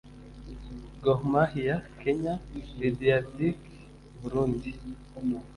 [1.03, 2.33] Gor Mahia (Kenya)
[2.79, 3.57] Lydia Ludic
[4.19, 4.71] (Burundi)